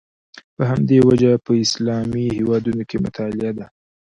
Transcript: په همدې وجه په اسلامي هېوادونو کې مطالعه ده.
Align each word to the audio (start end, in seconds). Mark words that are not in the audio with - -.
په 0.55 0.63
همدې 0.69 0.97
وجه 1.09 1.31
په 1.45 1.51
اسلامي 1.63 2.25
هېوادونو 2.37 2.83
کې 2.89 2.97
مطالعه 3.05 3.51
ده. 3.57 3.65